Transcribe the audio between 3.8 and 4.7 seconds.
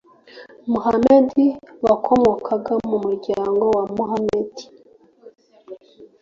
muhamadi